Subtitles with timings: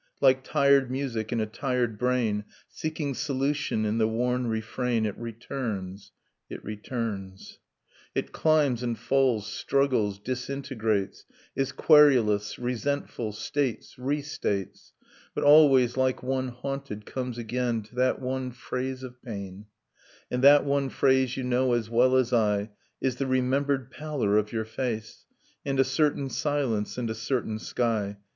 [0.19, 6.11] Like tired music in a tired brain Seeking solution in the worn refrain;> It returns,
[6.49, 7.59] it returns.
[8.15, 11.25] It climbs and falls, struggles, disintegrates,
[11.55, 14.91] Is querulous, resentful, states, restates;
[15.35, 19.67] But always, like one haunted, comes again To that one phrase of pain;
[20.31, 22.71] And that one phrase, you know as well as I,
[23.01, 25.27] Is the remembered pallor of your face;
[25.63, 28.17] And a certain silence, and a certain sky.